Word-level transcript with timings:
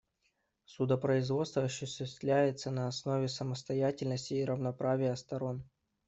Судопроизводство 0.65 1.65
осуществляется 1.65 2.71
на 2.71 2.87
основе 2.87 3.27
состязательности 3.27 4.33
и 4.33 4.43
равноправия 4.43 5.13
сторон. 5.15 5.63